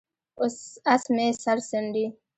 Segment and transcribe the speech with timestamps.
[0.93, 2.05] اس مې سر څنډي،